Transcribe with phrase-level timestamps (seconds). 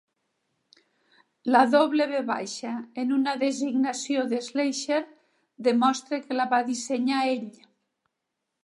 [1.55, 2.39] La "W"
[3.03, 5.01] en una designació de Schleicher
[5.71, 7.49] demostra que la va dissenyar ell.